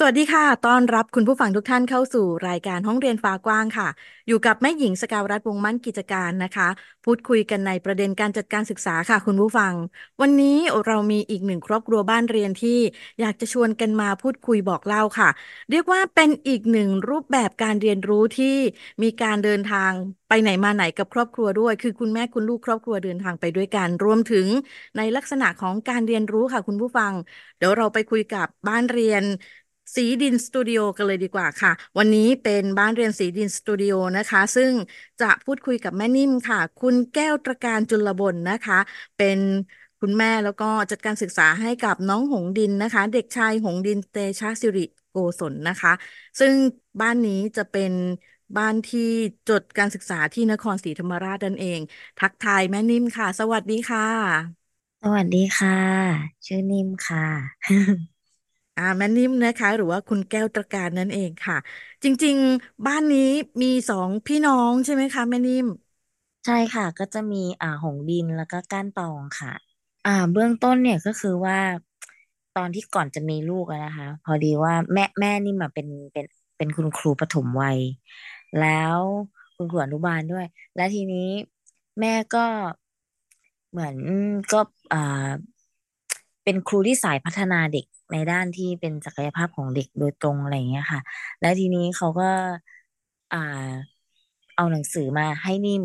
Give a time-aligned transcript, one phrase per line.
[0.00, 3.88] สวัสดีค่ะ ต้อนรับคุณผู้ฟังทุกท่านเข้าสู่รายการห้องเรียนฟ้ากว้างค่ะ
[4.28, 6.68] อยู่กับแม่หญิงสกาวรัฐวงมั่นกิจการนะคะ
[7.04, 9.74] พูดคุยกันในประเด็นการจัดการศึกษาค่ะ คุณผู้ฟัง
[10.20, 10.56] วันนี้
[10.86, 12.78] เรามีอีกหนึ่งครอบครัวบ้านเรียนที่
[13.20, 15.28] อยากจะชวนกันมาพูดคุยบอกเล่าค่ะ
[15.70, 18.56] เรียกว่าเป็นอีกหนึ่งรูปแบบการเรียนรู้ที่
[19.02, 19.92] มีการเดินทาง
[20.28, 24.46] ไปไหนมาไหนกับครอบครัวด้วย คือคุณแม่คุณลูกครอบครัวเดินทางไปด้วยกัน รวมถึง
[24.96, 27.12] ในลักษณะของการเรียนรู้ค่ะ คุณผู้ฟัง
[27.56, 29.24] เดี๋ยวเราไปคุยกับบ้านเรียน
[29.94, 34.72] สีดินสตูดิโอกันเลยดีกว่าค่ะ วันนี้เป็นบ้านเรียนสีดินสตูดิโอนะคะ ซึ่ง
[35.20, 38.78] จะพูดคุยกับแม่นิ่มค่ะ คุณแก้วตระการจุลบลนะคะ
[39.16, 39.38] เป็น
[40.00, 44.80] คุณแม่แล้วก็จัดการศึกษาให้กับน้องหงดินนะคะ เด็กชายหงดินเตชะสิริ
[45.10, 45.92] โกศลนะคะ
[46.40, 46.54] ซึ่ง
[47.00, 47.92] บ้านนี้จะเป็น
[48.56, 49.00] บ้านที่
[49.48, 51.80] จดการศึกษาที่นครศรีธรรมราชนั่นเอง
[52.18, 54.68] ทักทายแม่นิ่มค่ะ สวัสดีค่ะ
[55.02, 55.70] สวัสดีค่ะ
[56.46, 57.22] ชื่อนิ่มค่ะ
[58.78, 61.56] อ่าแม่นิ่มนะคะ หรือว่าคุณแก้วตระการนั่นเองค่ะ
[62.04, 63.20] จริง ๆ บ้านนี้
[63.62, 65.66] มีสองพี่น้องใช่ไหมคะแม่นิ่ม
[66.44, 69.52] ใช่ค่ะ ก็จะมีอ่าหงดินแล้วก็ก้านตองค่ะ
[70.04, 71.58] อ่า เบื้องต้นเนี่ยก็คือว่า
[72.54, 76.26] ตอนที่ก่อนจะมีลูกอะนะคะ พอดีว่าแม่แม่นี่มาเป็นเป็น
[76.56, 77.78] เป็นคุณครูปฐมวัย
[78.56, 78.66] แล้
[78.98, 79.00] ว
[79.56, 80.44] คุณครูอนุบาลด้วย
[80.74, 81.18] และทีนี้
[82.00, 82.38] แม่ก็
[83.70, 83.96] เหมือน
[84.50, 84.58] ก็
[84.92, 84.98] อ่า
[86.44, 91.00] เป็นครูที่สายพัฒนาเด็ก ในด้านที่เป็นศักยภาพของเด็กโดยตรงอะไรอย่างเงี้ยค่ะ
[91.40, 92.24] และทีนี้เขาก็
[93.32, 93.38] อ่า
[94.56, 95.84] เอาหนังสือมาให้นิ่ม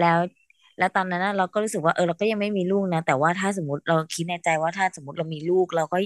[0.00, 0.18] แล้ว
[0.78, 5.98] แล้วตอนนั้นนะเราก็รู้สึกว่าเออเราก็ยังไม่มีลูกนะแต่ว่าถ้าสมมติเราคิดในใจว่าถ้าสมมติเรามีลูก เราก็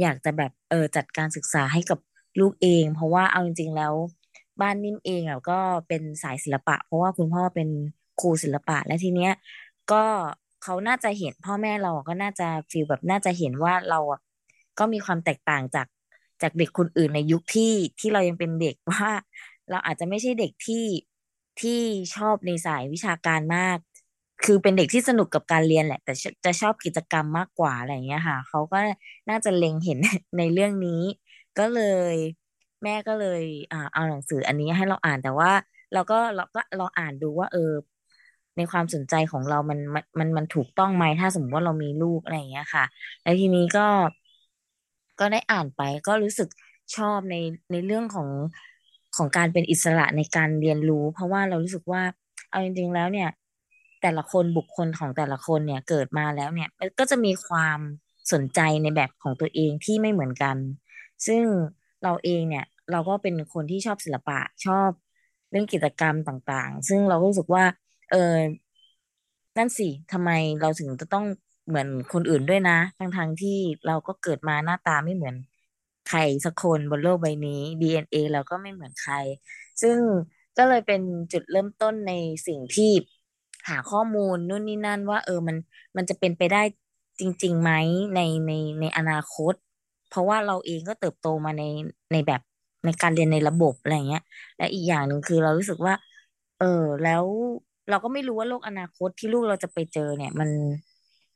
[0.00, 1.98] อยากจะแบบเออจัดการศึกษาให้กับ
[2.40, 3.94] ลูกเอง เพราะว่าเอาจริงๆแล้ว
[4.60, 5.58] บ้านนิ่มเองอะก็
[5.88, 7.68] เป็นสายศิลปะ เพราะว่าคุณพ่อเป็น
[8.20, 9.32] ครูศิลปะ และทีเนี้ย
[9.92, 10.04] ก็
[10.62, 14.20] เขาน่าจะเห็นพ่อแม่เราก็น่าจะฟีลแบบน่าจะเห็นว่าเราอะ
[14.78, 15.86] ก็มีความแตกต่างจาก
[16.42, 19.10] จากเด็กคนอื่นในยุคที่ที่เรายังเป็นเด็กว่า
[19.70, 20.84] เราอาจจะไม่ใช่เด็กที่
[21.60, 21.80] ที่
[22.14, 23.78] ชอบในสายวิชาการมาก
[24.44, 26.12] คือเป็นเด็กที่สนุกกับการเรียนแหละ แต่
[26.44, 28.78] จะชอบกิจกรรมมากกว่าอะไรอย่างเงี้ยค่ะเขาก็
[29.28, 29.98] น่าจะเล็งเห็น
[30.38, 31.02] ในเรื่องนี้
[31.58, 31.78] ก็เล
[32.12, 32.14] ย
[32.82, 35.50] แม่ก็เลยอ่าเอาหนังสืออันนี้ให้เราอ่านแต่ว่า
[35.92, 37.60] เราก็เราก็ลองอ่านดูว่าเออ
[38.56, 42.84] ในความสนใจของเรามันมันมันมันถูกต้องไหมถ้าสมมติว่าเรามีลูกอะไรอย่างเงี้ยค่ะ
[43.22, 43.86] แล้วทีนี้ก็
[45.20, 46.48] ก็ได้อ่านไปก็รู้สึก
[46.96, 47.34] ชอบใน
[47.72, 48.28] ในเรื่องของ
[49.16, 52.02] ของการเป็นอิสระในการเรียนรู้ เพราะว่าเรารู้สึกว่า
[52.50, 53.28] เอาจริงๆแล้วเนี่ย
[54.02, 56.68] แต่ละคนบุคคลของแต่ละคนเนี่ยเกิดมาแล้วเนี่ย
[56.98, 57.78] ก็จะมีความ
[58.32, 60.56] สนใจในแบบของตัวเองที่ไม่เหมือนกัน
[61.26, 61.42] ซึ่ง
[62.02, 64.90] เราเองเนี่ยเราก็เป็นคนที่ชอบศิลปะชอบ
[65.50, 67.64] เรื่องกิจกรรมต่างๆ ซึ่งเราก็รู้สึกว่า
[68.10, 68.36] เออ
[69.56, 71.24] นั่นสิทำไมเราถึงจะต้อง
[71.68, 73.50] เหมือนคนอื่นด้วยนะ ทั้งๆที่
[73.86, 75.34] เราก็เกิดมาหน้าตาไม่เหมือน
[76.04, 79.14] ใครสักคนบนโลกใบนี้ DNA เเราก็ไม่เหมือนใคร
[79.82, 79.98] ซึ่ง
[80.56, 81.00] ก็เลยเป็น
[81.32, 82.12] จุดเริ่มต้นใน
[82.46, 82.84] สิ่งที่
[83.68, 85.56] หาข้อมูลนู่นนี่นั่นว่า เออมัน
[85.96, 86.62] มันจะเป็นไปได้
[87.20, 87.70] จริงๆไหม
[88.14, 89.54] ในในในอนาคต
[90.08, 91.62] เพราะว่าเราเองก็เติบโตมาใน
[92.12, 92.40] ในแบบ
[92.84, 94.22] ในการเรียนในระบบอะไรเงี้ย
[94.56, 95.94] และอีกอย่างหนึ่งคือเรารู้สึกว่า
[96.58, 96.66] เออ
[97.02, 97.24] แล้ว
[97.88, 100.50] เราก็ไม่รู้ว่าโลกอนาคตที่ลูกเราจะไปเจอเนี่ย มัน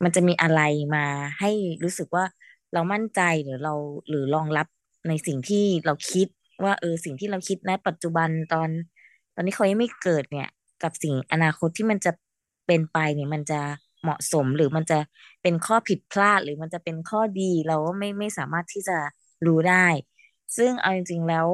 [0.05, 0.61] มันจะมีอะไร
[0.94, 1.05] มา
[1.41, 1.50] ให้
[1.84, 2.25] รู้สึกว่า
[2.72, 3.75] เรามั่นใจหรือเรา
[4.09, 4.66] หรือรองรับ
[5.09, 6.27] ในสิ่งที่เราคิด
[6.65, 8.71] ว่าเออสิ่งที่เราคิดณปัจจุบันตอน
[9.34, 10.49] ตอนนี้เขายังไม่เกิดเนี่ย
[10.83, 12.12] กับสิ่งอนาคตที่มันจะ
[12.66, 13.60] เป็นไปเนี่ยมันจะ
[14.03, 14.99] เหมาะสมหรือมันจะ
[15.43, 18.99] เป็นข้อผิดพลาด หรือมันจะเป็นข้อดีเราก็ไม่ไม่สามารถที่จะ
[19.47, 19.87] รู้ได้
[20.56, 21.47] ซึ่งเอาจริงๆแล้ว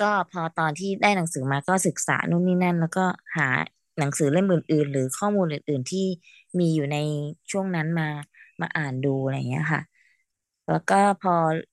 [0.00, 3.04] ก็พอตอนที่ได้หนังสือมาก็ศึกษานู่นนี่นั่น แล้วก็
[3.36, 3.48] หา
[3.98, 6.06] หนังสือเล่มอื่น ๆ หรือข้อมูลอื่น ๆ ที่
[6.58, 6.96] มีอยู่ใน
[7.50, 8.08] ช่วงนั้นมา
[8.60, 9.82] มาอ่านดูอะไรอย่างเงี้ยค่ะ
[10.68, 11.32] แล้วก็พอ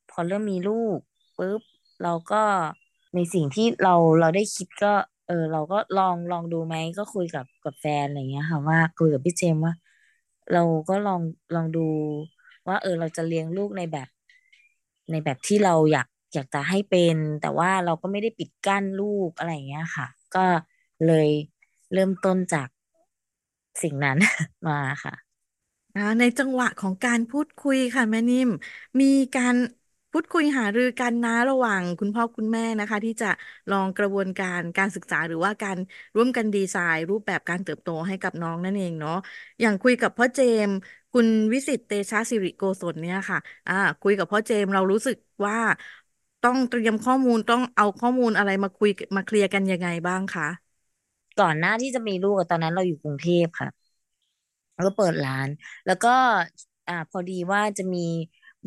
[0.09, 0.99] พอเริ่มมีลูก
[1.37, 1.61] ปุ๊บ
[2.01, 2.43] เราก็
[3.15, 4.93] ในสิ่งที่เราเราได้คิดก็
[5.27, 9.73] เออ เราก็ลองลองดูไหมก็คุยกับกับแฟนอะไรเงี้ยค่ะว่าคุยกับพี่เจมว่า
[10.51, 11.21] เราก็ลอง
[11.55, 11.79] ลองดู
[12.67, 14.07] ว่า เออ เราจะเลี้ยงลูกในแบบ
[15.11, 20.45] ในแบบที่เราอยากอยากจะให้เป็น แต่ว่าเราก็ไม่ได้ปิดกั้นลูกอะไรเงี้ยค่ะ ก็
[21.05, 21.29] เลย
[21.93, 22.67] เริ่มต้นจาก
[23.81, 24.17] สิ่งนั้น
[24.67, 25.13] มาค่ะ
[26.19, 28.49] ในจังหวะของการพูดคุยค่ะแม่นิ่ม
[29.01, 29.05] มี
[29.35, 29.55] การ
[30.11, 33.27] พูดคุยหารือกันนะระหว่างคุณพ่อคุณแม่นะคะ ที่จะ
[33.69, 35.77] ลองกระบวนการการศึกษาหรือว่าการ
[36.15, 39.11] ร่วมกันดีไซน์ รูปแบบการเติบโตให้กับน้องนั่นเองเนาะ
[39.59, 40.75] อย่างคุยกับพ่อเจมส์
[41.11, 43.37] คุณวิสิตเตชะสิริโกศลเนี่ยค่ะ
[43.67, 45.15] อ่า คุยกับพ่อเจมส์เรารู้สึก
[45.45, 45.55] ว่า
[46.41, 50.43] ต้องเตรียมข้อมูลต้องเอาข้อมูลอะไรมาคุยมาเคลียร์กันยังไงบ้างคะ
[51.39, 53.69] ก่อนหน้าที่จะมีลูกตอนนั้นเราอยู่กรุงเทพค่ะ
[54.75, 55.47] แล้วก็เปิดร้าน
[55.85, 56.09] แล้วก็
[56.87, 57.99] อ่าพอดีว่าจะมี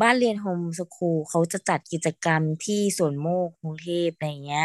[0.00, 4.64] บ้านเรียนโฮมสคูลเขาจะจัดกิจกรรมที่สวนโมกกรุงเทพอะไรเงี้ย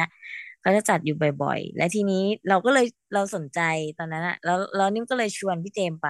[0.62, 3.60] เขาจะจัดอยู่บ่อยๆ และทีนี้เราก็เลยเราสนใจ
[3.98, 6.08] ตอนนั้นอะแล้วแล้วนิ่มก็เลยชวนพี่เจมไป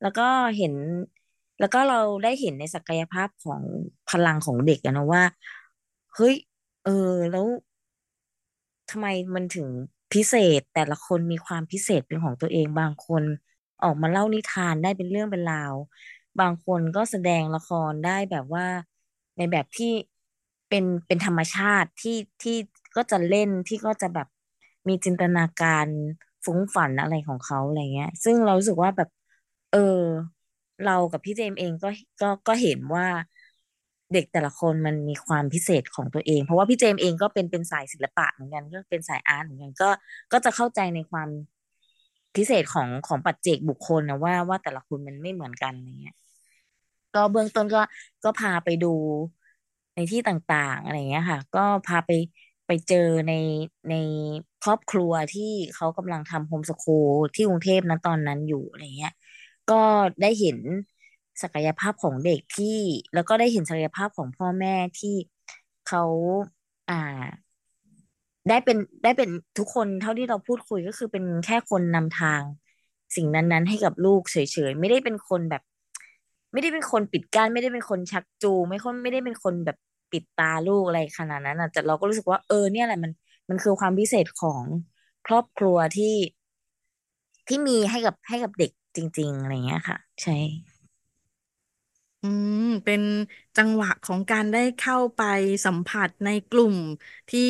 [0.00, 0.22] แล้วก็
[0.56, 0.74] เห็น
[1.58, 3.62] แล้วก็เราได้เห็นในศักยภาพของ
[4.06, 5.22] พลังของเด็กอะนะว่า
[6.14, 6.34] เฮ้ย
[6.82, 6.90] เออ
[7.30, 7.46] แล้ว
[8.90, 9.68] ทำไมมันถึง
[10.12, 13.24] พิเศษแต่ละคนมีความพิเศษเป็นของตัวเองบางคน
[13.82, 15.74] ออกมาเล่านิทานได้เป็นเรื่องเป็นราว
[16.40, 18.66] บางคนก็แสดงละครได้แบบว่า
[19.36, 19.86] ในแบบที่
[20.68, 22.52] เป็นเป็นธรรมชาติที่ที่
[22.96, 24.26] ก็จะเล่นที่ก็จะแบบ
[24.88, 25.88] มีจินตนาการ
[26.44, 29.08] ฟุ้งฝันอะไรของเขาอะไรเงี้ย ซึ่งเรารู้สึกว่าแบบ
[29.70, 29.78] เออ
[30.82, 31.88] เรากับพี่เจมเองก็
[32.20, 33.06] ก็ก็เห็นว่า
[34.14, 39.88] เด็กแต่ละคนมันมีความพิเศษของตัวเอง เพราะว่าพี่เจมเองก็เป็นเป็นสายศิลปะเหมือนกันก็เป็นสายอาร์ตเหมือนกันก็
[40.32, 41.28] ก็จะเข้าใจในความ
[42.36, 46.14] พิเศษของของปัจเจกบุคคลนะว่าว่าแต่ละคนมันไม่เหมือนกันอะไรเงี้ย
[47.14, 47.80] ก็เบื้องต้นก็
[48.24, 48.86] ก็พาไปดู
[49.94, 52.10] ในที่ต่างๆอะไรเงี้ยค่ะ ก็พาไป
[52.66, 52.96] ไปเจอ
[53.28, 53.32] ใน
[53.88, 53.94] ใน
[54.60, 55.42] ครอบครัวที่
[55.74, 59.12] เขากำลังทำโฮมสคูลที่กรุงเทพนะตอนนั้นอยู่อะไรเงี้ย
[59.68, 59.74] ก็
[60.20, 60.58] ได้เห็น
[61.42, 62.78] ศักยภาพของเด็กที่
[63.14, 65.14] แล้วก็ได้เห็นศักยภาพของพ่อแม่ที่
[65.88, 66.02] เขา
[66.88, 66.94] อ่า
[68.48, 72.42] ได้เป็นได้เป็นทุกคนเท่าที่เราพูดคุยก็คือเป็นแค่คนนำทาง
[73.16, 74.36] สิ่งนั้นๆ ให้กับลูกเฉ
[74.68, 75.62] ยๆไม่ได้เป็นคนแบบ
[76.52, 79.76] ไม่ได้เป็นคนปิดกั้นไม่ได้เป็นคนชักจูงไม่ค่อยไม่ได้เป็นคนแบบ
[80.12, 83.12] ปิดตาลูกอะไรขนาดนั้นอะแต่เราก็รู้สึกว่าเออเนี่ยแหละมัน
[83.50, 84.64] มันคือความพิเศษของ
[85.26, 86.14] ครอบครัวที่
[87.48, 90.36] ที่มีให้กับให้กับเด็กจริง ๆ อะไรเงี้ยค่ะ ใช่
[92.22, 93.02] อืม เป็น
[93.56, 95.20] จังหวะของการได้เข้าไป
[95.64, 96.76] สัมผัสในกลุ่ม
[97.28, 97.40] ที่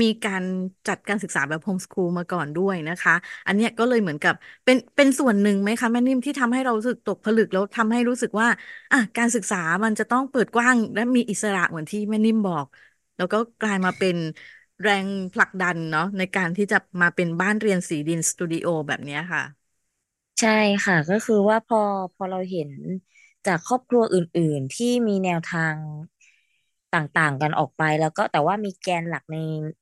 [0.00, 0.44] มีการ
[0.86, 3.12] จัดการศึกษาแบบโฮมสคูลมาก่อนด้วยนะคะ
[3.46, 4.34] อันเนี้ยก็เลยเหมือนกับ
[4.64, 8.48] เป็นเป็นส่วนหนึ่งไหมคะแม่นิ่มที่ทำให้เรารู้สึกตกผลึกแล้วทำให้รู้สึกว่า
[8.92, 12.66] อะการศึกษามันจะต้องเปิดกว้างและมีอิสระเหมือนที่แม่นิ่มบอก
[13.16, 14.16] แล้วก็กลายมาเป็น
[14.82, 19.42] แรงผลักดันเนาะในการที่จะมาเป็นบ้านเรียนสีดินสตูดิโอแบบเนี้ยค่ะ
[20.40, 20.50] ใช่
[20.84, 21.78] ค่ะ ก็คือว่าพอ
[22.14, 22.70] พอเราเห็น
[23.46, 25.74] จากครอบครัวอื่น ๆ ที่มีแนวทาง
[26.94, 29.36] ต่าง ๆ กันออกไปแล้วก็แต่ว่ามีแกนหลักใน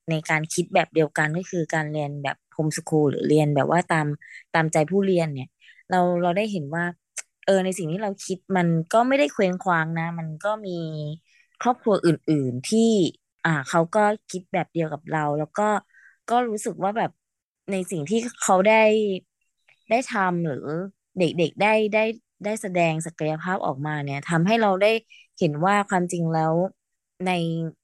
[0.09, 4.07] ในการคิดแบบเดียวกันก็คือการเรียนแบบโฮมสคูลหรือเรียนแบบว่าตาม
[4.53, 5.47] ตามใจผู้เรียนเนี่ย
[5.89, 6.83] เราเราได้เห็นว่า
[7.45, 10.71] เออในสิ่งที่เราคิดมันก็ไม่ได้เคว้งคว้างนะ มันก็มี
[11.61, 12.79] ครอบครัวอื่น ๆ ที่
[13.45, 13.99] อ่าเขาก็
[14.29, 15.63] คิดแบบเดียวกับเรา แล้วก็
[16.29, 17.11] ก็รู้สึกว่าแบบ
[17.71, 18.73] ในสิ่งที่เขาได้
[19.89, 20.67] ได้ทำหรือ
[21.17, 22.03] เด็กๆได้ได้
[22.45, 24.91] ได้แสดงศักยภาพออกมาเนี่ยทำให้เราได้
[25.39, 26.53] เห็นว่าความจริงแล้ว
[27.27, 27.31] ใน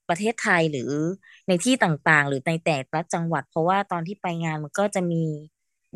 [0.08, 0.92] ประเทศไทยหรือ
[1.48, 5.22] ในที่ต่างๆ หรือในแต่ละจังหวัด เพราะว่าตอนที่ไปงานมันก็จะมี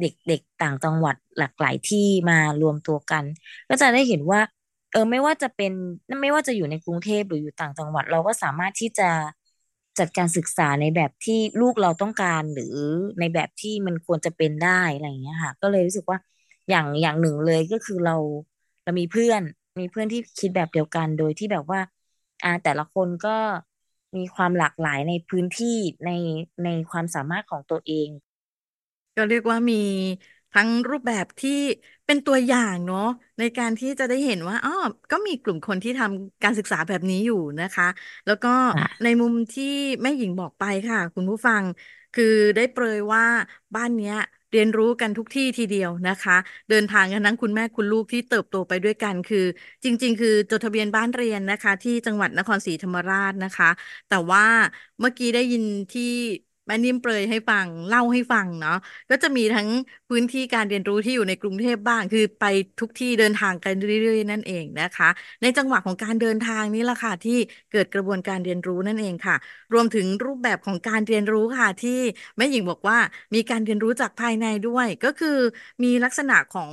[0.00, 3.25] เด็กๆต่างจังหวัดหลากหลายที่มารวมตัวกัน
[3.69, 4.40] ก็จะได้เห็นว่า
[4.93, 5.72] เออไม่ว่าจะเป็น
[6.22, 9.11] ไม่ว่าจะอยู่ในกรุงเทพหรืออยู่ต่างจังหวัด เราก็สามารถที่จะ
[9.99, 12.75] จัดการศึกษาในแบบที่ลูกเราต้องการหรือ
[13.21, 16.18] ในแบบที่มันควรจะเป็นได้อะไรอย่างเงี้ยค่ะ ก็เลยรู้สึกว่า
[16.71, 18.16] อย่างอย่างหนึ่งเลยก็คือเรา
[18.85, 19.43] เรามีเพื่อน
[19.81, 21.81] มีเพื่อนที่คิดแบบเดียวกันโดยที่แบบว่า
[22.43, 23.31] อ่า แต่ละคนก็
[24.17, 26.11] มีความหลากหลายในพื้นที่ใน
[26.64, 28.09] ในความสามารถของตัวเอง
[29.17, 29.75] ก็เรียกว่ามี
[30.53, 31.50] ทั้งรูปแบบที่
[32.07, 32.99] เป็นตัวอย่างเนาะ
[33.38, 34.71] ในการที่จะได้เห็นว่าอ๋อ
[35.11, 37.85] ก็มีกลุ่มคนที่ทำการศึกษาแบบนี้อยู่นะคะ
[38.26, 38.49] แล้วก็
[39.03, 39.64] ในมุมที่
[40.03, 41.64] แม่หญิงบอกไปค่ะ คุณผู้ฟัง
[42.12, 42.25] คือ
[42.57, 43.25] ได้เปรยว่า
[43.75, 44.14] บ้านเนี้ย
[44.54, 46.37] เรียนรู้กันทุกที่ทีเดียวนะคะ
[46.68, 49.38] เดินทางกันทั้งคุณแม่คุณลูกที่เติบโตไปด้วยกันคือ
[49.84, 53.70] จริง ๆ คือจดทะเบียนบ้านเรียนนะคะ ที่จังหวัดนครศรีธรรมราชนะคะ
[54.08, 54.44] แต่ว่า
[55.00, 56.02] เมื่อกี้ได้ยินที่
[56.66, 58.73] แม่นิ่มเปรยให้ฟังเล่าให้ฟังเนาะ
[59.11, 59.68] ก็จะมีทั้ง
[60.09, 62.44] พื้นที่การเรียนรู้ที่อยู่ในกรุงเทพบ้าง คือไป
[62.80, 65.09] ทุกที่เดินทางกันเรื่อยๆ นั่นเองนะคะ
[65.42, 67.33] ในจังหวะของการเดินทางนี่แหละค่ะที่
[67.71, 69.37] เกิดกระบวนการเรียนรู้นั่นเองค่ะ
[69.73, 71.90] รวมถึงรูปแบบของการเรียนรู้ค่ะที่
[72.37, 72.99] แม่หญิงบอกว่า
[73.35, 75.28] มีการเรียนรู้จากภายในด้วย ก็คือ
[75.85, 76.73] มีลักษณะของ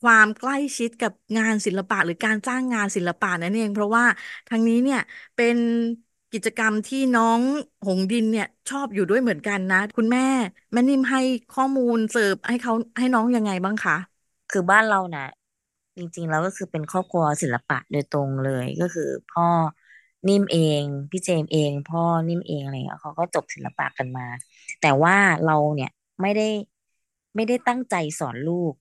[0.00, 4.04] ความใกล้ชิดกับงานศิลปะหรือการจ้างงานศิลปะนั่นเอง เพราะว่า
[4.48, 4.98] ทางนี้เนี่ย
[5.34, 5.56] เป็น
[6.32, 7.40] กิจกรรมที่น้อง
[7.86, 10.20] หงดินเนี่ย ชอบอยู่ด้วยเหมือนกันนะ คุณแม่
[10.72, 11.18] แม่นิ่มให้
[11.50, 13.94] ข้อมูลเสิร์ฟให้เขาให้น้องยังไงบ้างคะ
[14.50, 15.26] คือบ้านเราน่ะ
[15.96, 19.46] จริงๆแล้วก็คือเป็นครอบครัวศิลปะโดยตรงเลยก็คือพ่อ
[20.28, 24.26] นิ่มเองพี่เจมส์เอง พ่อนิ่มเองอะไรเงี้ยเขาก็จบศิลปะกันมา
[24.80, 25.16] แต่ว่า
[25.46, 25.90] เราเนี่ย
[26.22, 26.48] ไม่ได้
[27.36, 28.74] ไม่ได้ตั้งใจสอนลูก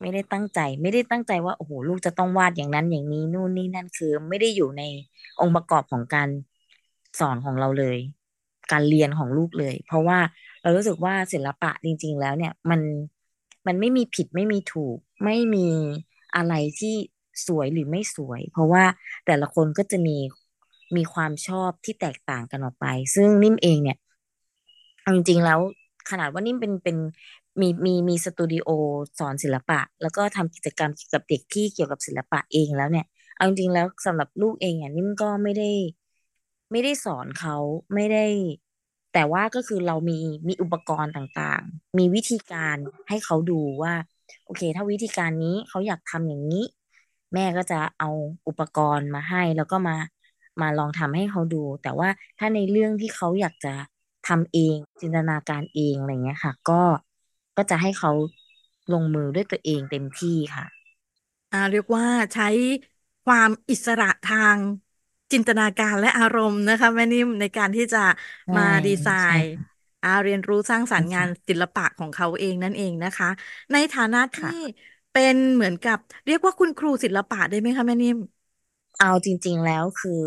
[0.00, 4.82] ไม่ได้ตั้งใจ ไม่ได้ตั้งใจว่าโอ้โหลูกจะต้องวาดอย่างนั้นอย่างนี้นู่นนี่นั่นคือ ไม่ได้อยู่ใน
[5.40, 6.28] องค์ประกอบของการ
[7.18, 7.98] สอนของเราเลย
[8.72, 10.18] การเรียนของลูกเลย เพราะว่า
[10.62, 12.80] เรารู้สึกว่าศิลปะจริง ๆ แล้วเนี่ยมัน
[13.66, 15.68] มันไม่มีผิดไม่มีถูก ไม่มี
[16.36, 16.94] อะไรที่
[17.46, 18.84] สวยหรือไม่สวย เพราะว่า
[19.26, 20.16] แต่ละคนก็จะมี
[20.96, 23.98] มีความชอบที่แตกต่างกันออกไป ซึ่งนิ่มเองเนี่ย
[25.14, 25.60] จริงๆแล้ว
[26.10, 26.96] ขนาดว่านิ่มเป็นเป็น
[27.60, 28.68] มีมีมีสตูดิโอ
[29.18, 35.70] สอนศิลปะ แล้วก็ทำกิจกรรมเกี่ยวกับเด็กที่เกี่ยวกับศิลปะเองแล้วเนี่ยเอาจริงๆแล้วสำหรับลูกเองอะนิ่มก็ไม่ได้
[36.70, 37.56] ไม่ได้สอนเขา
[37.94, 38.26] ไม่ได้
[39.12, 40.18] แต่ว่าก็คือเรามี
[40.48, 42.76] มีอุปกรณ์ต่างๆ มีวิธีการ
[43.08, 43.94] ให้เขาดูว่า
[44.44, 46.62] โอเค ถ้าวิธีการนี้เขาอยากทำอย่างนี้
[47.34, 48.10] แม่ก็จะเอา
[48.48, 49.96] อุปกรณ์มาให้แล้วก็มา
[50.60, 52.08] มาลองทำให้เขาดู แต่ว่า
[52.38, 53.74] ถ้าในเรื่องที่เขาอยากจะ
[54.28, 56.82] ทำเองจินตนาการเองอะไรเงี้ยค่ะ ก็
[57.56, 58.10] ก็จะให้เขา
[58.92, 60.66] ลงมือด้วยตัวเองเต็มที่ค่ะ
[61.52, 62.44] อ่าเรียกว่าใช้
[63.24, 64.58] ความอิสระทาง
[65.32, 67.98] จินตนาการและอารมณ์นะคะแม่นิ่มในการที่จะ
[68.44, 69.64] ใช่มาดีไซใช่น์ค่ะ
[70.02, 73.26] อ่าเรียนรู้สร้างสรรค์งานใช่ค่ะศิลปะของเขาเองนั่นเองนะคะ
[73.72, 74.76] ในฐานะที่ค่ะ
[75.12, 78.16] เป็นเหมือนกับเรียกว่าคุณครูศิลปะได้ไหมคะแม่นิ่ม
[79.00, 80.22] เอาจริง ๆ แล้วคือ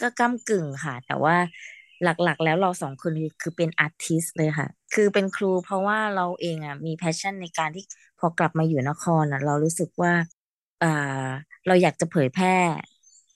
[0.00, 1.36] ก็ก้ำกึ่งค่ะ แต่ว่า
[2.02, 7.84] หลักๆ แล้วเราสองคนคือคือเป็นอาร์ติสเลยค่ะ คือเป็นครูเพราะว่าเราเองอะมีแพชชั่นในการที่
[8.18, 10.12] พอกลับมาอยู่นครอะ เรารู้สึกว่า
[10.82, 11.28] อ่า
[11.66, 12.56] เราอยากจะเผยแพร่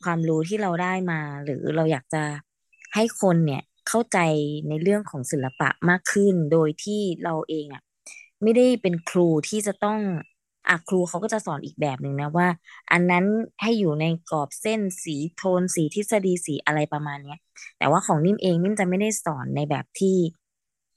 [0.03, 2.23] ความรู้ที่เราได้มา หรือเราอยากจะ
[2.95, 4.19] ให้คนเนี่ยเข้าใจ
[4.69, 7.83] ในเรื่องของศิลปะมากขึ้น โดยที่เราเองอะ
[8.43, 9.99] ไม่ได้เป็นครูที่จะต้อง
[10.69, 12.49] อะครูเขาก็จะสอนอีกแบบหนึ่งนะว่า
[12.93, 13.25] อันนั้น
[13.63, 17.39] ให้อยู่ในกรอบเส้นสีโทนสีทฤษฎีสีอะไรประมาณเนี้ย
[17.79, 20.17] แต่ว่าของนิ่มเองนิ่มจะไม่ได้สอนในแบบที่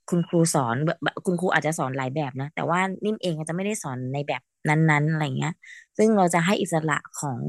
[0.10, 5.54] คุณครูสอนแบบคุณครูอาจจะสอนหลายแบบนะ แต่ว่านิ่มเองจะไม่ได้สอนในแบบนั้น ๆอะไรเงี้ย
[5.98, 7.40] ซึ่งเราจะให้อิสระของ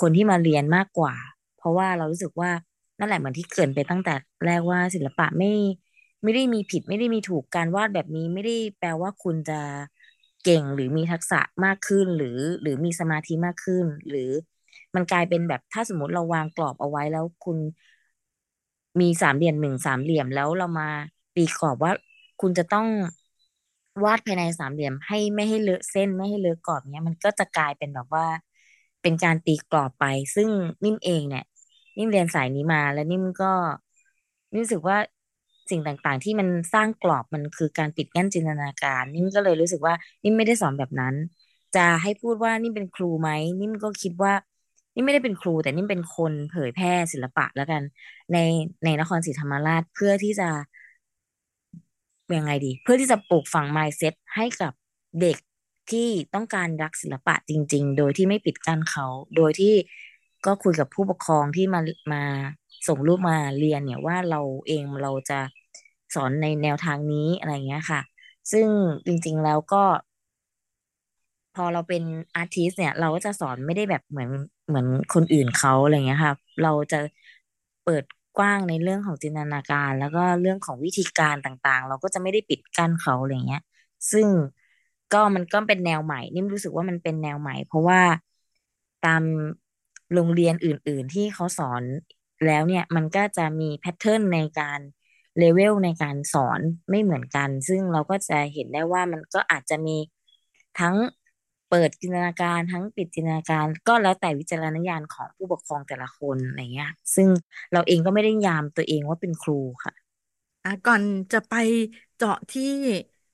[0.00, 1.14] คนที่มาเรียนมากกว่า
[1.56, 2.50] เพราะว่าเรารู้สึกว่า
[2.98, 5.50] นั่นแหละเหมือนที่เกินไปตั้งแต่แรกว่าศิลปะไม่
[6.22, 9.60] ไม่ได้มีผิดไม่ได้มีถูกการวาดแบบนี้ไม่ได้แปลว่าคุณจะ
[10.42, 14.30] เก่งหรือมีทักษะมากขึ้นหรือหรือมีสมาธิมากขึ้น หรือ
[14.94, 17.58] มันกลายเป็นแบบถ้าสมมติเราวางกรอบเอาไว้แล้วคุณ
[19.00, 20.88] มีสามเหลี่ยมหนึ่งสามเหลี่ยมแล้วเรามา
[21.34, 21.92] ตีกรอบว่า
[22.40, 22.86] คุณจะต้อง
[24.04, 28.26] วาดภายในสามเหลี่ยมให้ไม่ให้เลอะเส้นไม่ให้เลอะกรอบเนี้ยมันก็จะกลายเป็นแบบว่า
[29.06, 30.48] เป็นการตีกรอบไป ซึ่ง
[30.84, 31.44] นิ่มเองเนี่ย
[31.98, 33.52] นิ่มเรียนสายนี้มาแล้วนิ่มก็
[34.52, 34.96] นิ่มรู้สึกว่า
[35.70, 39.94] สิ่งต่างๆ ที่มันสร้างกรอบมันคือการปิดกั้นจินตนาการ นิ่มก็เลยรู้สึกว่า
[40.24, 41.14] นิ่มไม่ได้สอนแบบนั้น
[41.76, 44.32] จะให้พูดว่านิ่มเป็นครูไหมนิ่มก็คิดว่า
[44.94, 47.82] นิ่มไม่ได้เป็นครู แต่นิ่มเป็นคนเผยแพร่ศิลปะแล้วกัน
[48.32, 48.38] ใน
[48.84, 50.48] ในนครศรีธรรมราชเพื่อที่จะ
[52.36, 54.72] ยังไงดี เพื่อที่จะปลูกฝัง mindset ให้กับ
[55.20, 55.36] เด็ก
[55.90, 59.74] ที่ต้องการรักศิลปะจริง ๆ โดยที่ไม่ปิดกั้นเขา โดยที่
[60.46, 61.80] ก็คุยกับผู้ปกครองที่มา
[62.12, 62.24] มา
[62.88, 65.40] ส่งลูกมาเรียนเนี่ยว่าเราเองเราจะ
[66.14, 68.00] สอนในแนวทางนี้อะไรเงี้ยค่ะ
[68.52, 68.66] ซึ่ง
[69.06, 69.84] จริง ๆแล้วก็
[71.54, 72.02] พอเราเป็น
[72.36, 74.30] อาร์ติสเนี่ย เราก็จะสอนไม่ได้แบบเหมือน
[74.68, 76.96] เหมือนคนอื่นเขาอะไรเงี้ยค่ะ เราจะ
[77.84, 78.04] เปิด
[78.38, 83.62] กว้างในเรื่องของจินตนาการ แล้วก็เรื่องของวิธีการต่างๆ เราก็จะไม่ได้ปิดกั้นเขาอะไรเงี้ย
[84.12, 84.28] ซึ่ง
[85.12, 88.00] ก็มันก็เป็นแนวใหม่ นิ่มรู้สึกว่ามันเป็นแนวใหม่ เพราะว่า
[89.04, 89.22] ตาม
[90.14, 91.84] โรงเรียนอื่น ๆ ที่เขาสอน
[92.46, 94.80] แล้วเนี่ยมันก็จะมีแพทเทิร์นในการ
[95.38, 96.60] เลเวลในการสอน
[96.90, 99.96] ไม่เหมือนกัน ซึ่งเราก็จะเห็นได้ว่ามันก็อาจจะมี
[100.78, 100.94] ทั้ง
[101.70, 107.28] เปิดจินตนาการทั้งปิดจินตนาการ ก็แล้วแต่วิจารณญาณของผู้ปกครองแต่ละคนอะไรเงี้ย ซึ่ง
[107.72, 109.94] เราเองก็ไม่ได้ยามตัวเองว่าเป็นครูค่ะ
[110.64, 111.54] อะก่อนจะไป
[112.16, 112.62] เจาะที่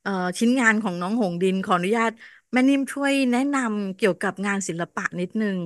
[0.03, 2.13] เอ่อชิ้นงานของน้องหงดินขออนุญาต
[2.53, 5.57] แม่นิ่มช่วยแนะนำเกี่ยวกับงานศิลปะนิดนึง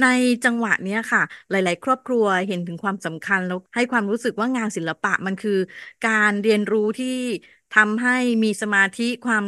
[0.00, 0.04] ใน
[0.44, 1.20] จังหวะเนี้ยค่ะ
[1.50, 5.52] หลาย ๆ ครอบครัวเห็นถึงความสำคัญแล้วให้ความรู้สึกว่างานศิลปะมันคือ
[6.02, 7.06] การเรียนรู้ที่
[7.72, 8.12] ทำให้
[8.44, 9.44] มีสมาธิความ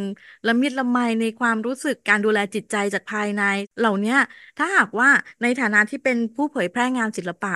[0.47, 3.41] ละมิดละไมในความรู้สึกการดูแลจิตใจจากภายใน
[3.79, 4.17] เหล่าเนี้ย
[4.57, 5.09] ถ้าหากว่า
[5.43, 7.51] ในฐานะที่เป็นผู้เผยแพร่งานศิลปะ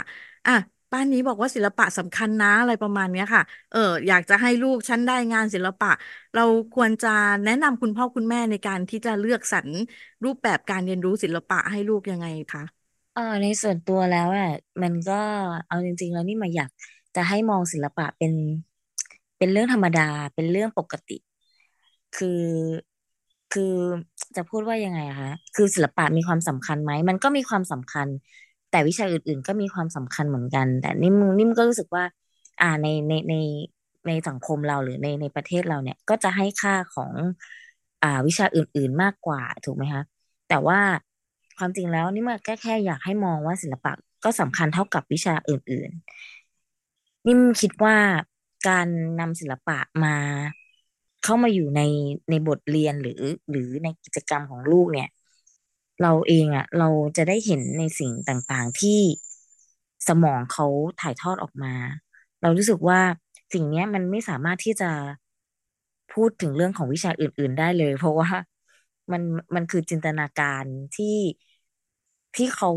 [0.47, 0.53] อะ
[0.97, 5.89] ป้านนี้บอกว่าศิลปะสำคัญนะอะไรประมาณเนี้ยค่ะ เออ อยากจะให้ลูกฉันได้งานศิลปะ
[6.35, 7.09] เราควรจะ
[7.45, 9.69] แนะนำคุณพ่อคุณแม่ในการที่จะเลือกสรร
[10.25, 14.49] รูปแบบการเรียนรู้ศิลปะให้ลูกยังไงคะเออในส่วนตัวแล้วอะ
[14.83, 15.13] มันก็
[15.67, 16.71] เอาจริง ๆ แล้วนี่มาอยาก
[17.15, 18.33] จะให้มองศิลปะเป็น
[19.39, 21.17] เป็นเรื่องธรรมดาเป็นเรื่องปกติ
[22.17, 22.27] คือ
[23.51, 23.75] คือ
[24.37, 28.09] จะพูดว่ายังไงอะคะคือศิลปะมีความสำคัญไหมมันก็มีความสำคัญ
[28.77, 32.05] แต่วิชาอื่น ๆ ก็มีความสำคัญเหมือนกัน แต่นิ่มนิ่มก็รู้สึกว่า
[32.61, 33.35] อ่าในในใน
[34.07, 37.13] ในสังคมเราหรือในในประเทศเราเนี่ยก็จะให้ค่าของ
[38.03, 40.03] อ่าวิชาอื่น ๆมากกว่าถูกไหมคะ
[40.49, 40.81] แต่ว่า
[41.59, 43.93] ความจริงแล้วนี่มันแค่แค่อยากให้มองว่าศิลปะ
[44.25, 45.91] ก็สำคัญเท่ากับวิชาอื่น
[46.59, 47.97] ๆ นิ่มคิดว่า
[48.69, 48.89] การ
[49.21, 50.17] นำศิลปะมา
[51.25, 51.83] เข้ามาอยู่ใน
[52.31, 55.09] ในบทเรียนหรือหรือในกิจกรรมของลูกเนี่ย
[56.03, 59.01] เราเองอะเราจะได้เห็นในสิ่งต่างๆที่
[60.09, 60.67] สมองเขา
[61.01, 61.75] ถ่ายทอดออกมา
[62.41, 63.01] เรารู้สึกว่า
[63.53, 64.91] สิ่งนี้มันไม่สามารถที่จะ
[66.13, 68.31] พูดถึงเรื่องของวิชาอื่น ๆ ได้เลย เพราะว่า
[69.13, 69.23] มัน
[69.55, 70.65] มันคือจินตนาการ
[70.97, 71.17] ที่
[72.35, 72.71] ที่เขา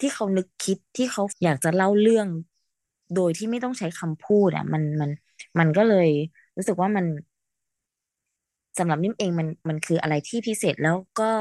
[0.00, 2.28] ที่เขานึกคิดที่เขาอยากจะเล่าเรื่อง
[3.12, 5.10] โดยที่ไม่ต้องใช้คำพูดอะ มันมัน
[5.58, 6.08] มันก็เลย
[6.56, 7.06] รู้สึกว่ามัน
[8.78, 11.32] สำหรับนิ่มเองมันมันคืออะไรที่พิเศษแล้วก็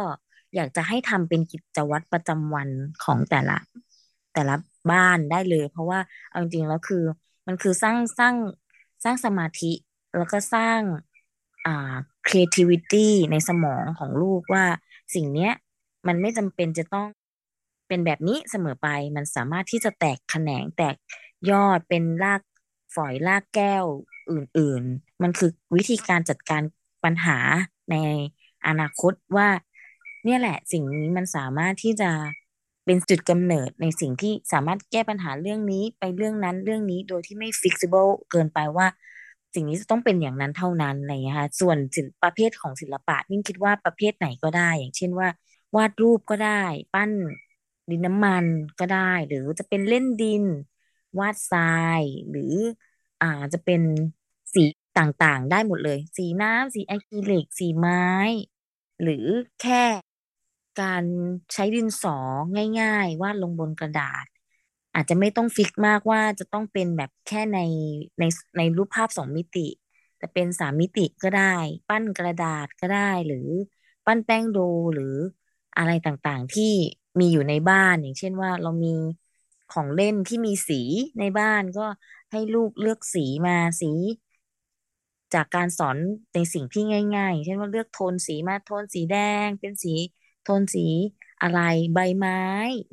[0.56, 2.70] อยากจะให้ทำเป็นกิจวัตรประจำวัน
[3.04, 3.58] ของแต่ละ
[4.34, 4.56] แต่ละ
[4.92, 7.04] บ้านได้เลย เพราะว่าเอาจริงๆแล้วคือ
[7.48, 8.36] มันคือสร้างสร้าง
[9.04, 9.72] สร้างสมาธิ
[10.18, 10.80] แล้วก็สร้าง
[11.66, 11.96] อ่า
[12.28, 14.66] creativity ในสมองของลูกว่า
[15.16, 15.54] สิ่งเนี้ย
[16.08, 17.08] มันไม่จำเป็นจะต้อง
[17.88, 20.96] เป็นแบบนี้เสมอไป มันสามารถที่จะแตกแขนงแตก
[21.52, 22.42] ยอดเป็นราก
[22.96, 23.86] ฝอยรากแก้ว
[24.32, 26.62] อื่น ๆ มันคือวิธีการจัดการ
[27.04, 27.38] ปัญหา
[27.92, 27.96] ใน
[28.68, 29.48] อนาคตว่า
[30.24, 32.12] เนี่ยแหละสิ่งนี้มันสามารถที่จะ
[32.86, 38.88] เป็นจุดกำเนิดในสิ่งที่สามารถแก้ปัญหาเรื่องนี้ไปเรื่องนั้นเรื่องนี้โดยที่ไม่ flexible เกินไปว่า
[39.54, 45.28] สิ่งนี้จะต้องเป็นอย่างนั้นเท่านั้นอะไรเงี้ยค่ะส่วนศิลปประเภทของศิลปะนิ่งคิดว่าประเภทไหนก็ได้ อย่างเช่นว่า
[45.76, 47.12] วาดรูปก็ได้ ปั้น
[47.90, 48.46] ดินน้ำมัน
[48.80, 50.44] ก็ได้ หรือจะเป็นเล่นดิน
[51.20, 51.62] วาดทรา
[52.00, 52.54] ย หรือ
[53.22, 53.82] อ่าจะเป็น
[54.54, 54.64] สี
[54.98, 58.06] ต่างๆ ได้หมดเลย สีน้ำสีอะคริลิก สีไม้
[59.02, 59.28] หรือ
[59.62, 59.84] แค่
[60.78, 61.04] การ
[61.54, 62.18] ใช้ดินสอ
[62.80, 64.26] ง่าย ๆ วาดลงบนกระดาษ
[64.94, 67.58] อาจจะไม่ต้องฟิกมากว่าจะต้องเป็นแบบแค่ใน
[68.20, 68.24] ใน
[68.58, 69.68] ในรูปภาพสองมิติ
[70.18, 71.56] แต่เป็นสามมิติก็ได้
[71.88, 73.48] ปั้นกระดาษก็ได้ หรือ
[74.06, 74.58] ปั้นแป้งโด
[74.94, 75.16] หรือ
[75.78, 76.64] อะไรต่างๆที่
[77.20, 78.96] มีอยู่ในบ้านอย่างเช่นว่าเรามี
[79.70, 80.82] ของเล่นที่มีสี
[81.20, 81.86] ในบ้านก็
[82.32, 83.92] ให้ลูกเลือกสีมาสี
[85.34, 85.98] จากการสอน
[86.34, 86.84] ในสิ่งที่
[87.16, 89.94] ง่าย ๆ เช่นว่าเลือกโทนสีมาโทนสีแดง เป็นสี
[90.44, 90.86] โทนสี
[91.42, 91.60] อะไร
[91.94, 92.40] ใบไม้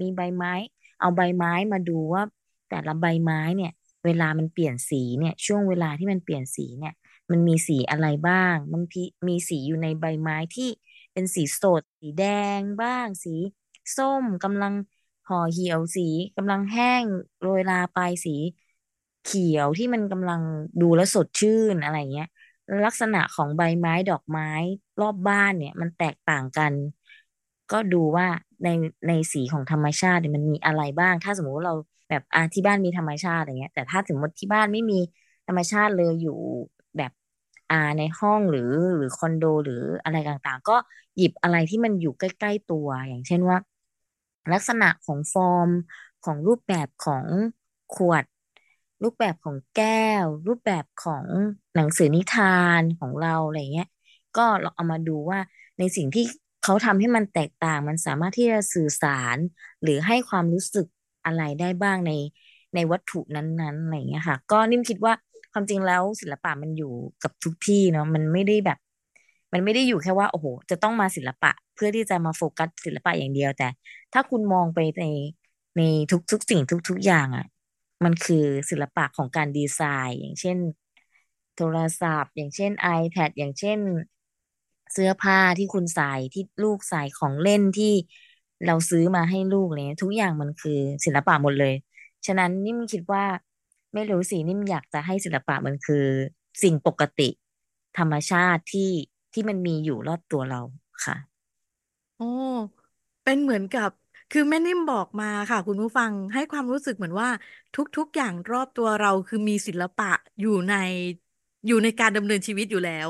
[0.01, 0.53] มีใบไม้
[1.01, 2.23] เอาใบไม้มาดูว่า
[2.69, 3.71] แต่ละใบไม้เนี่ย
[4.05, 6.93] เวลามันเปลี่ยนสีเนี่ย ช่วงเวลาที่มันเปลี่ยนสีเนี่ย
[7.33, 8.83] มันมีสีอะไรบ้าง มัน
[9.29, 10.69] มีสีอยู่ในใบไม้ที่
[11.13, 12.25] เป็นสีสด สีแด
[12.59, 13.31] งบ้าง สี
[13.97, 14.73] ส้มกำลัง
[15.29, 16.03] ห่อเหี่ยวสี
[16.37, 17.05] กำลังแห้ง
[17.41, 18.31] โรยลาไปสี
[19.25, 20.41] เขียวที่มันกำลัง
[20.81, 22.29] ดูแลสดชื่นอะไรเงี้ย
[22.85, 24.49] ลักษณะของใบไม้ดอกไม้
[25.01, 26.73] รอบบ้านเนี่ย มันแตกต่างกัน
[27.73, 28.27] ก็ดูว่า
[28.65, 28.69] ใน
[29.09, 31.75] ในสีของธรรมชาติมันมีอะไรบ้าง ถ้าสมมุติเรา
[32.09, 34.95] แบบอ่าที่บ้านมีธรรมชาติอย่างเงี้ย แต่ถ้าสมมติที่บ้านไม่มี
[35.47, 36.33] ธรรมชาติเลยอยู่
[36.97, 37.13] แบบ
[37.71, 38.61] อ่าในห้องหรือ
[38.97, 39.75] หรือคอนโดหรือ
[40.05, 40.77] อะไรต่างๆ ก็
[41.17, 43.59] หยิบอะไรที่มันอยู่ใกล้ ๆ ตัว อย่างเช่นว่า
[44.53, 45.71] ลักษณะของฟอร์ม
[46.25, 47.27] ของรูปแบบของ
[47.95, 48.25] ขวด
[49.03, 49.87] รูปแบบของแก้
[50.25, 51.27] ว รูปแบบของ
[51.75, 52.45] หนังสือนิทา
[52.81, 53.89] นของเราอะไรเงี้ย
[54.37, 55.41] ก็เราเอามาดูว่า
[55.79, 56.25] ในสิ่งที่
[56.67, 59.37] เขาทำให้มันแตกต่างมันสามารถที่จะสื่อสาร
[59.83, 60.87] หรือให้ความรู้สึก
[61.27, 62.13] อะไรได้บ้างใน
[62.75, 65.13] ในวัตถุนั้นๆอะไรเงี้ยค่ะ ก็นิ่มคิดว่า
[65.53, 68.79] ความจริงแล้วศิลปะมันอยู่กับทุกที่เนาะมันไม่ได้แบบ
[69.53, 73.69] มันไม่ได้อยู่แค่ว่าโอ้โห จะต้องมาศิลปะเพื่อที่จะมาโฟกัสศิลปะอย่างเดียวแต่
[74.13, 75.05] ถ้าคุณมองไปใน
[75.77, 75.83] ใน
[76.31, 77.47] ทุกๆสิ่งทุก ๆอย่างอะ่ะ
[78.05, 80.59] มันคือศิลปะของการดีไซน์ อย่างเช่น
[81.57, 83.79] โทรศัพท์ อย่างเช่น iPad อย่างเช่น
[84.93, 87.93] เสื้อผ้าที่คุณใส่ที่ลูกใส่ของเล่นที่
[88.67, 91.75] เราซื้อมาให้ลูกเลยทุกอย่างมันคือศิลปะหมดเลย
[92.27, 93.25] ฉะนั้นนิ่มคิดว่า
[93.95, 96.05] ไม่รู้สินิ่มอยากจะให้ศิลปะมันคือ
[96.63, 97.29] สิ่งปกติ
[97.99, 98.91] ธรรมชาติที่
[99.33, 100.61] ที่มันมีอยู่รอบตัวเรา
[101.05, 101.17] ค่ะ
[102.17, 102.25] โอ้
[103.25, 103.91] เป็นเหมือนกับ
[104.31, 107.29] คือแม่นิ่มบอกมาค่ะ คุณผู้ฟังให้ความรู้สึกเหมือนว่า
[107.97, 110.07] ทุกๆอย่างรอบตัวเราคือมีศิลปะ
[110.41, 110.73] อยู่ใน
[111.67, 113.09] อยู่ในการดำเนินชีวิตอยู่แล้ว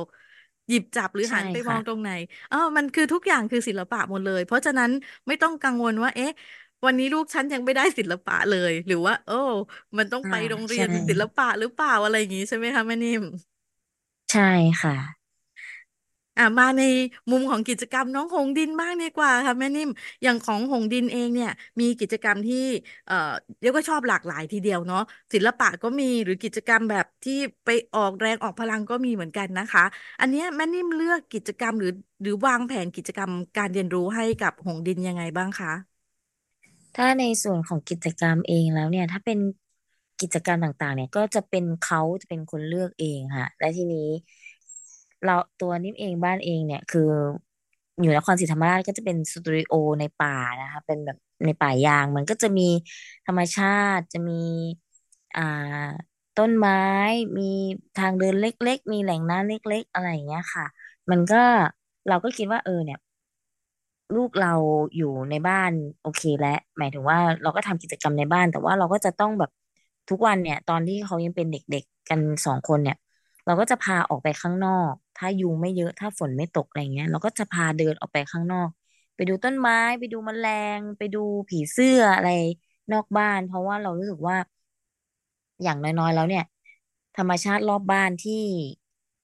[0.68, 2.10] หยิบจับหรือใช่หันไปมอค่ะงตรงไหน
[2.48, 4.90] เออมันคือทุกอย่างคือศิลปะหมดเลย เพราะฉะนั้น
[5.28, 6.30] ไม่ต้องกังวลว่า เอ๊ะ
[6.84, 9.32] วันนี้ลูกฉันยังไม่ได้ศิลปะเลย หรือว่า โอ้
[9.98, 13.22] มันต้องอ่าไปโรงเรียใช่นศิลปะหรือเปล่าอะไรอย่างงี้ใช่ไหมคะแม่นิ่ม
[14.30, 14.42] ใช่
[14.82, 14.94] ค่ะ
[16.38, 16.82] อะมาใน
[17.30, 19.88] มุมของกิจกรรมน้องหงดินบ้างดีกว่าค่ะแม่นิ่ม
[20.22, 22.56] อย่างของหงดินเองเนี่ย มีกิจกรรมที่
[23.06, 23.14] เอ่อ
[23.60, 24.98] เรียกว่าชอบหลากหลายทีเดียวเนาะ
[25.32, 27.32] ศิลปะก็มีหรือกิจกรรมแบบที่
[27.64, 29.82] ไปออกแรงออกพลังก็มีเหมือนกันนะคะ
[30.20, 31.90] อันเนี้ยแม่นิ่มเลือกกิจกรรมหรือ
[32.22, 35.70] หรือวางแผนกิจกรรมการเรียนรู้ให้กับหงดินยังไงบ้างคะ
[36.94, 39.38] ถ้าในส่วนของกิจกรรมเองแล้วเนี่ย ถ้าเป็น
[40.20, 44.08] กิจกรรมต่างๆ เนี่ยก็จะเป็นเขาจะเป็นคนเลือกเองค่ะ และทีนี้
[45.24, 47.00] เราตัวนิ่มเองบ้านเองเนี่ย คือ
[48.00, 52.62] อยู่นครศรีธรรมราชก็จะเป็นสตูดิโอในป่านะคะ เป็นแบบในป่ายาง มันก็จะมี
[53.26, 54.32] ธรรมชาติจะมี
[55.34, 55.40] อ่า
[56.36, 56.74] ต้นไม้
[57.38, 57.42] มี
[57.96, 60.64] ทางเดินเล็ก ๆ มีแหล่งน้ำเล็ก ๆ อะไรอย่างเงี้ยค่ะ
[61.10, 61.36] มันก็
[62.08, 62.98] เราก็คิดว่าเออเนี่ย
[64.14, 64.52] ลูกเรา
[64.96, 69.50] อยู่ในบ้านโอเคแล้วหมายถึงว่าเราก็ทำกิจกรรมในบ้าน แต่ว่าเราก็จะต้องแบบ
[70.08, 72.96] ทุกวันเนี่ย ตอนที่เขายังเป็นเด็กๆกันสองคนเนี่ย
[73.46, 78.68] เราก็จะพาออกไปข้างนอก ถ้ายุงไม่เยอะถ้าฝนไม่ตกอะไรเงี้ยเราก็จะพาเดินออกไปข้างนอก
[79.14, 80.44] ไปดูต้นไม้ ไปดูแมล
[80.78, 82.28] ง ไปดูผีเสื้ออะไร
[82.92, 84.36] นอกบ้าน เพราะว่าเรารู้สึกว่า
[85.62, 86.44] อย่างน้อยๆแล้วเนี่ย
[87.16, 88.42] ธรรมชาติรอบบ้านที่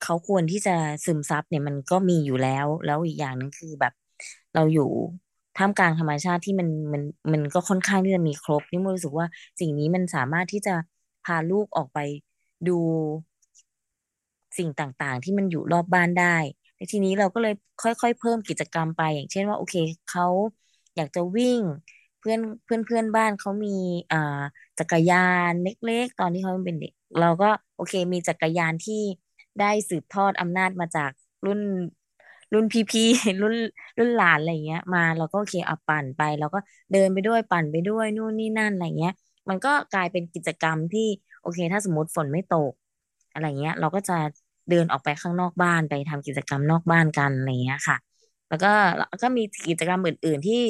[0.01, 0.71] เขาควรที่จะ
[1.05, 3.93] ซึมซับเนี่ยมันก็มีอยู่แล้ว แล้วอีกอย่างหนึ่งคือแบบ
[4.55, 4.91] เราอยู่
[5.57, 7.03] ท่ามกลางธรรมชาติที่มันมัน
[7.33, 9.27] มันก็ค่อนข้างที่จะมีครบนี่มันรู้สึกว่า
[9.61, 10.75] สิ่งนี้มันสามารถที่จะ
[11.25, 11.99] พาลูกออกไป
[12.69, 12.79] ดู
[14.59, 16.37] สิ่งต่างๆ ที่มันอยู่รอบบ้านได้
[16.77, 19.75] ในทีนี้เราก็เลยค่อยๆ เพิ่มกิจกรรมไป อย่างเช่นว่าโอเค
[20.11, 20.25] เขา
[20.97, 21.61] อยากจะวิ่ง
[22.19, 23.69] เพื่อนเพื่อนเพื่อนบ้านเขามี
[24.13, 24.43] อ่า
[24.79, 25.17] จักรยา
[25.51, 29.03] นเล็กๆ ตอนที่เขาเป็นเด็ก เราก็โอเคมีจักรยานที่
[29.61, 31.11] ได้สืบทอดอำนาจมาจาก
[31.47, 31.61] รุ่น
[32.55, 33.55] รุ่นพี่ๆรุ่น
[33.99, 36.59] รุ่นหลานอะไรเงี้ย มาเราก็โอเคเอาปั่นไปเราก็
[36.93, 39.13] เดินไปด้วยปั่นไปด้วยนู่นนี่นั่นอะไรเงี้ย
[39.49, 41.09] มันก็กลายเป็นกิจกรรมที่
[41.43, 42.73] โอเค ถ้าสมมติฝนไม่ตก
[43.33, 44.15] อะไรเงี้ย เราก็จะ
[44.69, 47.97] เดินออกไปข้างนอกบ้านไปทำกิจกรรมนอกบ้านกันอะไรเงี้ยค่ะ
[48.49, 50.63] แล้วก็แล้วก็มีกิจกรรมอื่น ๆที่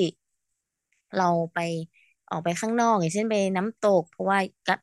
[1.18, 1.58] เราไป
[2.30, 4.38] ออกไปข้างนอก อย่างเช่นไปน้ำตก เพราะว่า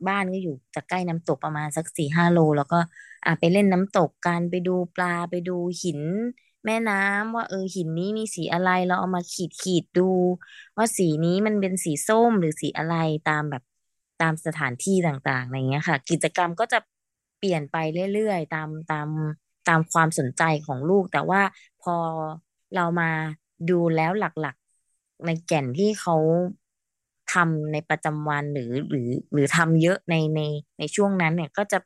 [0.08, 2.80] บ้านก็อยู่จะใกล้น้ำตกประมาณสักสี่ห้าโล แล้วก็
[3.26, 6.02] อ่าไปเล่นน้ำตกกันไปดูปลาไปดูหิน
[6.66, 10.10] แม่น้ำว่าเออหินนี้มีสีอะไรเราเอามาขีดขีดดู
[10.78, 12.96] ว่าสีนี้มันเป็นสีส้มหรือสีอะไร
[13.30, 13.64] ตามแบบ
[14.22, 16.80] ตามสถานที่ต่างๆอะไรเงี้ยค่ะ กิจกรรมก็จะ
[17.40, 17.76] เปลี่ยนไป
[18.14, 19.10] เรื่อยๆ ตามตาม
[19.68, 21.42] ตามความสนใจของลูก แต่ว่า
[21.80, 21.96] พอ
[22.76, 23.10] เรามา
[23.70, 26.16] ดูแล้วหลักๆ ในแก่นที่เขา
[27.34, 30.42] ทำในประจำวันหรือหรือหรือทำเยอะในใน
[30.80, 31.78] ในช่วงนั้นเนี่ยก็จะ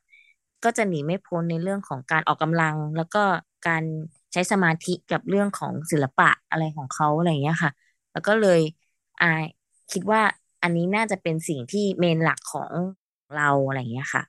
[0.64, 3.22] ก็จะหนีไม่พ้นในเรื่องของการออกกำลัง แล้วก็
[3.68, 3.84] การ
[4.32, 7.72] ใช้สมาธิกับเรื่องของศิลปะอะไรของเขาอะไรอย่างเงี้ยค่ะ
[8.12, 8.60] แล้วก็เลย
[9.20, 9.26] อา
[9.92, 10.22] คิดว่า
[10.62, 12.70] อันนี้น่าจะเป็นสิ่งที่เมนหลักของ
[13.36, 14.22] เราอะไรอย่างเงี้ยค่ะ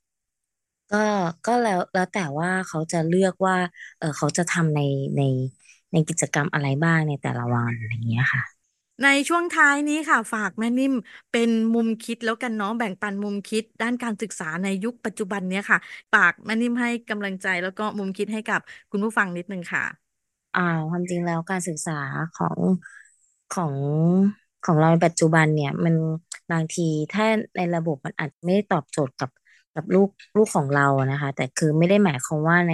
[0.91, 0.98] ก็
[1.45, 3.56] ก็แล้วแล้วแต่ว่าเขาจะเลือกว่า
[3.98, 4.80] เออเขาจะทำใน
[5.17, 5.21] ใน
[5.91, 8.43] ในกิจกรรมอะไรบ้างในแต่ละวันอะไรอย่างเงี้ยค่ะ
[9.04, 10.93] ในช่วงท้ายนี้ค่ะ ฝากแม่นิ่ม
[11.32, 15.78] เป็นมุมคิดแล้วกันเนาะแบ่งปันมุมคิดด้านการศึกษาในยุคปัจจุบันเนี้ยค่ะ
[16.13, 18.60] ฝากแม่นิ่มให้กำลังใจแล้วก็มุมคิดให้กับ
[18.91, 20.15] คุณผู้ฟังนิดนึงค่ะ
[20.54, 21.91] อ่าความจริงแล้วการศึกษา
[22.34, 22.60] ของ
[23.50, 23.76] ของ
[24.63, 25.95] ของเราในปัจจุบันเนี่ย มัน
[26.52, 27.26] บางทีถ้า
[27.58, 29.30] ในระบบมันอาจจะไม่ได้ตอบโจทย์กับ
[29.75, 32.73] กับลูกลูกของเรานะคะ แต่คือไม่ได้หมายความว่าใน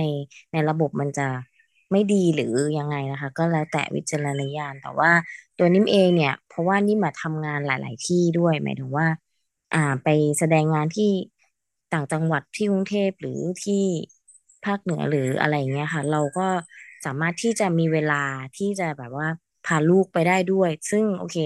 [0.51, 1.27] ในระบบมันจะ
[1.91, 5.11] ไม่ดีหรือยังไงนะคะ ก็แล้วแต่วิจารณญาณแต่ว่า
[5.57, 9.07] ตัวนิ่มเองเนี่ย เพราะว่านิ่มมาทำงานหลาย ๆ ที่ด้วยหมายถึงว่า
[9.73, 10.07] อ่าไป
[10.39, 11.11] แสดงงานที่
[11.93, 13.83] ต่างจังหวัดที่กรุงเทพหรือที่
[14.65, 16.47] ภาคเหนือหรืออะไรเงี้ยค่ะ เราก็
[17.05, 18.23] สามารถที่จะมีเวลา
[18.57, 19.27] ที่จะแบบว่า
[19.65, 21.37] พาลูกไปได้ด้วย ซึ่งโอเค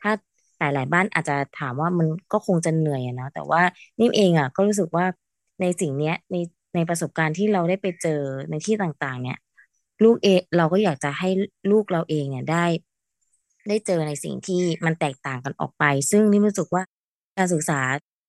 [0.00, 0.12] ถ้า
[0.58, 3.62] หลาย ๆ บ้านอาจจะถามว่ามันก็คงจะเหนื่อยนะ แต่ว่า
[4.00, 5.04] นิ่มเองอะก็รู้สึกว่า
[5.60, 6.36] ในสิ่งเนี้ยใน
[6.74, 9.36] ในประสบการณ์ที่เราได้ไปเจอในที่ต่างๆ เนี่ย
[10.04, 11.28] ลูกเอเราก็อยากจะให้
[11.70, 12.64] ลูกเราเองเนี่ยได้
[13.68, 16.82] ได้เจอในสิ่งที่มันแตกต่างกันออกไป ซึ่งนี่รู้สึกว่า
[17.36, 17.80] การศึกษา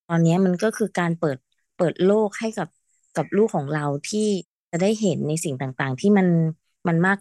[0.09, 1.37] ตอนนี้มันก็คือการเปิด
[1.77, 2.69] เปิดโลกให้กับ
[3.17, 4.27] กับลูกของเราที่
[4.71, 6.27] จะได้เห็นในสิ่งต่างๆ ที่มัน
[6.87, 7.17] มันมาก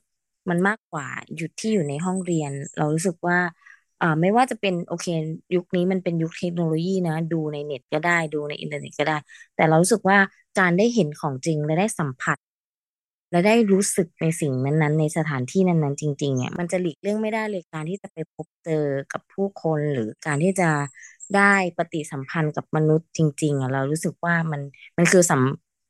[0.50, 3.38] มันมากกว่าหยุดที่อยู่ในห้องเรียน เรารู้สึกว่า
[4.04, 5.06] อ่าไม่ว่าจะเป็นโอเค
[5.54, 9.16] ยุคนี้มันเป็นยุคเทคโนโลยีนะ ดูในเน็ตก็ได้ดูในอินเทอร์เน็ตก็ได้
[9.56, 10.18] แต่เรารู้สึกว่า
[10.58, 12.38] การได้เห็นของจริงและได้สัมผัส
[13.30, 20.70] และได้รู้สึกในสิ่งนั้นๆ ในสถานที่นั้นๆ จริงๆเนี่ยมันจะหลีกเลี่ยงไม่ได้เลยการที่จะไปพบเจอกับผู้คนหรือการที่จะ
[21.36, 24.60] ได้ปฏิสัมพันธ์กับมนุษย์จริง ๆอะเรารู้สึกว่ามัน
[24.98, 25.42] มันคือสัม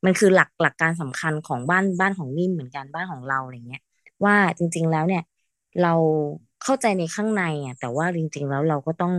[0.05, 3.81] มันคือหลักหลักการสำคัญของบ้านบ้านของนิ่มเหมือนกันบ้านของเราอะไรเงี้ย
[4.25, 5.23] ว่าจริง ๆแล้วเนี่ย
[5.81, 5.93] เรา
[6.61, 9.13] เข้าใจในข้างในอะแต่ว่าจริง ๆ แล้วเราก็ต้อง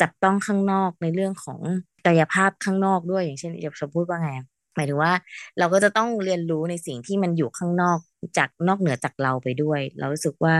[0.00, 1.60] จับต้องข้างนอกในเรื่องของ
[2.06, 4.30] กายภาพข้างนอกด้วยอย่างเช่นจะพูดว่าไง
[4.76, 5.12] หมายถึงว่า
[5.58, 7.98] เราก็จะต้องเรียนรู้ในสิ่งที่มันอยู่ข้างนอก
[8.36, 10.54] จากนอกเหนือจากเราไปด้วย เรารู้สึกว่า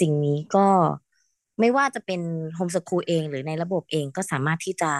[0.00, 0.66] สิ่งนี้ก็
[1.60, 2.20] ไม่ว่าจะเป็น
[2.54, 4.92] โฮมสคูลเองหรือในระบบเองก็สามารถที่จะ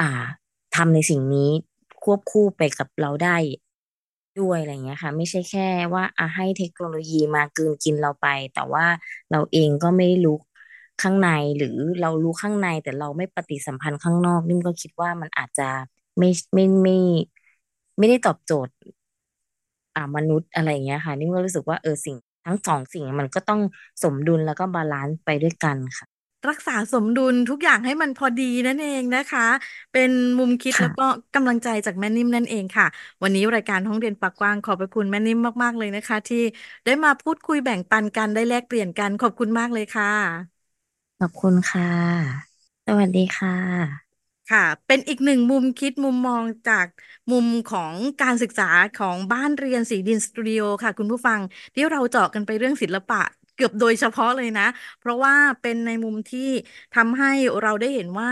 [0.00, 0.22] อ่า
[0.76, 1.50] ทำในสิ่งนี้
[2.04, 3.36] ควบคู่ไปกับเราได้
[4.40, 8.84] ด้วยอะไรเงี้ยค่ะ ไม่ใช่แค่ว่าอะให้เทคโนโลยีมากืนกินเราไป แต่ว่า
[9.30, 10.36] เราเองก็ไม่รู้
[11.02, 15.68] ข้างในหรือเรารู้ข้างในแต่เราไม่ปฏิสัมพันธ์ข้างนอกนิ่มก็คิดว่ามันอาจจะ
[16.18, 16.94] ไม่ไม่ไม่
[17.98, 18.74] ไม่ได้ตอบโจทย์
[19.96, 22.16] อ่ามนุษย์อะไรเงี้ยค่ะ นิ่มก็รู้สึกว่าเออสิ่ง
[22.46, 23.60] ทั้งสองสิ่งมันก็ต้อง
[24.02, 26.06] สมดุลแล้วก็ balance ไปด้วยกันค่ะ
[26.48, 29.40] รักษาสมดุลทุกอย่างให้มันพอดีนั่นเองนะคะ
[29.92, 32.86] เป็นมุมคิดแล้วก็ค่ะกำลังใจจากแม่นิ่มนั่นเองค่ะ
[33.22, 36.36] วันนี้รายการห้องเรียนปากกว้างขอบพระคุณแม่นิ่มมากๆเลยนะคะ ที่
[36.84, 40.62] ได้มาพูดคุยแบ่งปันกันได้แลกเปลี่ยนกันขอบคุณมากเลยค่ะ
[41.18, 42.52] ขอบคุณค่ะ
[42.86, 43.52] สวัสดีค่ะ
[44.50, 46.86] ค่ะ เป็นอีกหนึ่งมุมคิดมุมมองจาก
[47.30, 51.40] มุมของการศึกษาของบ้านเรียนสีดินสตูดิโอค่ะ คุณผู้ฟัง
[51.74, 53.22] ที่เราเจาะกันไปเรื่องศิลปะ
[53.54, 54.62] เกือบโดยเฉพาะเลยนะ
[54.98, 56.40] เพราะว่าเป็นในมุมที่
[56.92, 57.28] ทำให้
[57.62, 58.30] เราได้เห็นว่า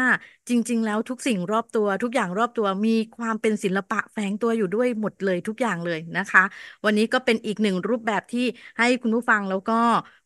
[0.49, 6.43] จริง ๆ แล้วทุกสิ่งรอบตัว ทุกอย่างรอบตัวมีความเป็นศิลปะแฝงตัวอยู่ด้วยหมดเลยทุกอย่างเลยนะคะ
[6.85, 8.41] วันนี้ก็เป็นอีกหนึ่งรูปแบบที่
[8.79, 9.73] ให้คุณผู้ฟังแล้วก็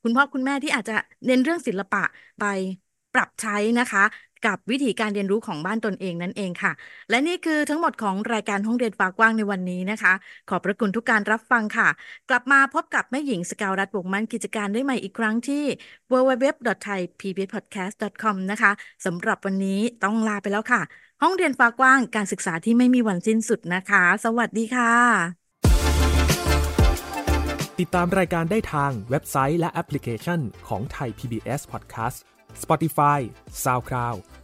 [0.02, 0.94] คุณพ่อคุณแม่ที่อาจจะ
[1.26, 2.00] เน้นเรื่องศิลปะ
[2.38, 2.42] ไป
[3.12, 4.00] ปรับใช้นะคะ
[4.46, 6.72] กับวิธีการเรียนรู้ของบ้านตนเองนั่นเองค่ะ
[7.10, 10.12] และนี่คือทั้งหมดของรายการห้องเรียนฟ้ากว้างในวันนี้นะคะ
[10.48, 11.88] ขอบพระคุณทุกการรับฟังค่ะ
[12.30, 15.64] กลับมาพบกับแม่หญิงสกาวรัฐวงมั่นกิจการได้ใหม่อีกครั้งที่
[16.12, 18.70] www.thaipbspodcast.com นะคะ
[19.04, 20.80] สำหรับวันนี้ต้องลาไปแล้วค่ะ
[21.22, 24.92] ห้องเรียนฟ้ากว้างการศึกษาที่ไม่มีวันสิ้นสุดนะคะ สวัสดีค่ะ
[27.80, 32.18] ติดตามรายการได้ทางเว็บไซต์และแอปพลิเคชันของไทย PBS Podcast
[32.62, 33.20] Spotify
[33.64, 34.18] SoundCloud